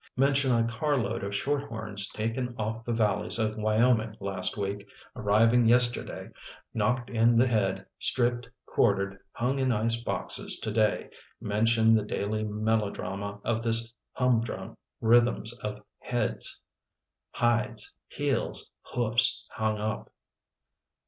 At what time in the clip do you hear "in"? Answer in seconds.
7.11-7.37, 9.59-9.71